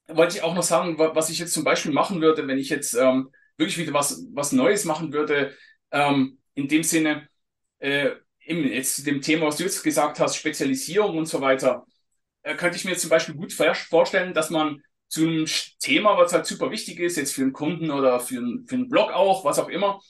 [0.09, 2.94] wollte ich auch noch sagen, was ich jetzt zum Beispiel machen würde, wenn ich jetzt
[2.94, 5.57] ähm, wirklich wieder was, was Neues machen würde,
[5.90, 7.29] ähm, in dem Sinne,
[7.79, 8.11] äh,
[8.46, 11.87] jetzt zu dem Thema, was du jetzt gesagt hast, Spezialisierung und so weiter,
[12.42, 15.46] äh, könnte ich mir zum Beispiel gut vorstellen, dass man zu einem
[15.78, 18.88] Thema, was halt super wichtig ist, jetzt für einen Kunden oder für einen, für einen
[18.88, 20.00] Blog auch, was auch immer,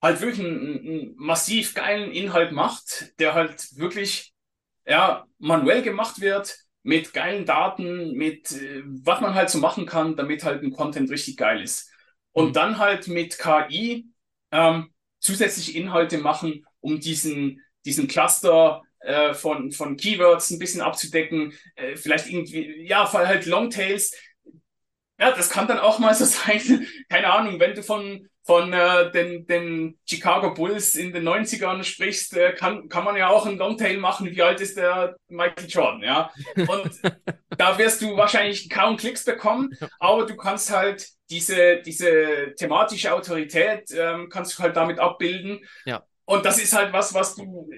[0.00, 4.32] halt wirklich einen, einen massiv geilen Inhalt macht, der halt wirklich
[4.86, 10.16] ja, manuell gemacht wird, mit geilen Daten, mit äh, was man halt so machen kann,
[10.16, 11.90] damit halt ein Content richtig geil ist.
[12.32, 12.52] Und mhm.
[12.52, 14.06] dann halt mit KI
[14.50, 21.52] ähm, zusätzliche Inhalte machen, um diesen, diesen Cluster äh, von, von Keywords ein bisschen abzudecken.
[21.74, 24.14] Äh, vielleicht irgendwie, ja, halt Longtails.
[25.18, 26.86] Ja, das kann dann auch mal so sein.
[27.08, 32.36] Keine Ahnung, wenn du von, von äh, den, den Chicago Bulls in den 90ern sprichst,
[32.36, 34.30] äh, kann, kann man ja auch ein Longtail machen.
[34.30, 36.02] Wie alt ist der Michael Jordan?
[36.02, 36.90] Ja, und
[37.58, 43.90] da wirst du wahrscheinlich kaum Klicks bekommen, aber du kannst halt diese, diese thematische Autorität
[43.96, 45.60] ähm, kannst du halt damit abbilden.
[45.86, 46.04] Ja.
[46.32, 47.68] Und das ist halt was, was du,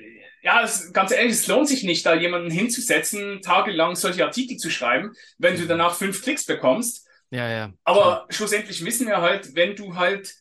[0.40, 4.70] ja, es, ganz ehrlich, es lohnt sich nicht, da jemanden hinzusetzen, tagelang solche Artikel zu
[4.70, 5.68] schreiben, wenn du mhm.
[5.68, 7.04] danach fünf Klicks bekommst.
[7.30, 7.72] Ja, ja.
[7.82, 8.26] Aber klar.
[8.30, 10.32] schlussendlich wissen wir halt, wenn du halt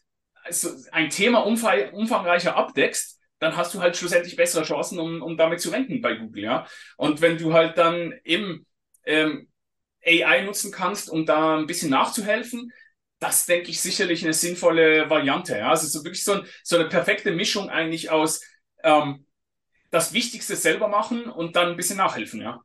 [0.43, 5.59] also ein Thema umfangreicher abdeckst, dann hast du halt schlussendlich bessere Chancen, um, um damit
[5.59, 6.67] zu ranken bei Google, ja.
[6.97, 8.67] Und wenn du halt dann eben
[9.05, 9.47] ähm,
[10.05, 12.71] AI nutzen kannst, um da ein bisschen nachzuhelfen,
[13.23, 15.57] das denke ich sicherlich eine sinnvolle Variante.
[15.57, 15.69] Ja?
[15.69, 18.41] Also so wirklich so, ein, so eine perfekte Mischung eigentlich aus
[18.83, 19.25] ähm,
[19.91, 22.61] das Wichtigste selber machen und dann ein bisschen nachhelfen, ja.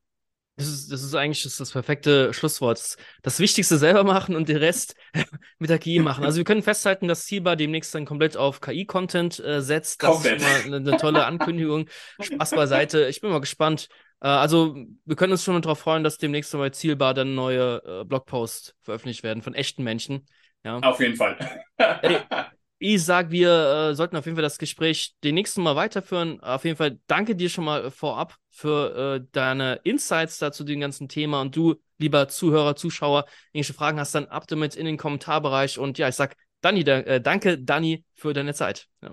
[0.57, 2.97] Das ist, das ist eigentlich das, das perfekte Schlusswort.
[3.23, 4.97] Das Wichtigste selber machen und den Rest
[5.61, 6.25] mit der KI machen.
[6.25, 10.03] Also wir können festhalten, dass Ziba demnächst dann komplett auf KI-Content äh, setzt.
[10.03, 10.41] Das komplett.
[10.41, 11.89] ist immer eine, eine tolle Ankündigung.
[12.21, 13.07] Spaß beiseite.
[13.07, 13.89] Ich bin mal gespannt.
[14.21, 18.05] Äh, also wir können uns schon darauf freuen, dass demnächst bei Zielbar dann neue äh,
[18.05, 20.27] Blogposts veröffentlicht werden von echten Menschen.
[20.69, 20.79] Ja.
[20.81, 21.39] Auf jeden Fall.
[21.79, 22.21] Ey,
[22.79, 26.41] ich sag, wir äh, sollten auf jeden Fall das Gespräch den nächsten Mal weiterführen.
[26.41, 31.09] Auf jeden Fall danke dir schon mal vorab für äh, deine Insights dazu dem ganzen
[31.09, 31.41] Thema.
[31.41, 35.79] Und du, lieber Zuhörer, Zuschauer, irgendwelche Fragen hast, dann ab damit in den Kommentarbereich.
[35.79, 38.89] Und ja, ich sag Dani, da, äh, danke, Dani, für deine Zeit.
[39.01, 39.13] Ja.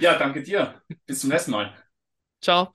[0.00, 0.82] ja, danke dir.
[1.06, 1.72] Bis zum nächsten Mal.
[2.40, 2.72] Ciao.